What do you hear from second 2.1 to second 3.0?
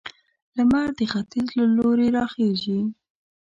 راخيژي